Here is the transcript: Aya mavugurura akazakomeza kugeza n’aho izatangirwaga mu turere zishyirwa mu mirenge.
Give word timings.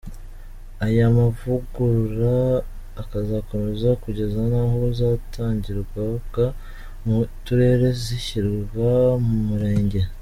Aya 0.85 1.05
mavugurura 1.17 2.35
akazakomeza 3.01 3.89
kugeza 4.03 4.39
n’aho 4.51 4.77
izatangirwaga 4.93 6.45
mu 7.05 7.17
turere 7.43 7.87
zishyirwa 8.03 8.91
mu 9.25 9.35
mirenge. 9.47 10.01